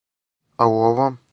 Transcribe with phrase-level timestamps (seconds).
[0.57, 1.19] А у овом?